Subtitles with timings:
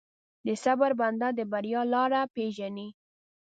[0.45, 2.87] د صبر بنده، د بریا لاره پېژني.